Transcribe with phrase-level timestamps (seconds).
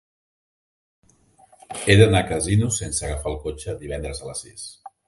[1.85, 4.71] He d'anar a Casinos sense agafar el cotxe divendres a les sis.